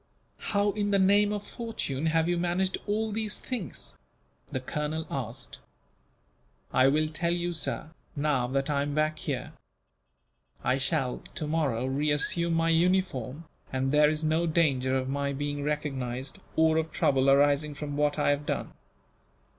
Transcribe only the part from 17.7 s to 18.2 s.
from what